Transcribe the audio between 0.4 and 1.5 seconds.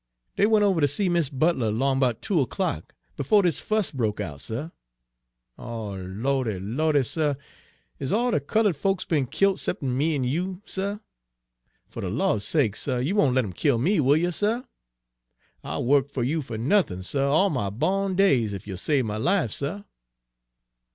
went over ter see Mis'